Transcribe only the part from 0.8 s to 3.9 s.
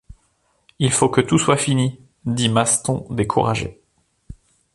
faut que tout soit fini, dit Maston découragé.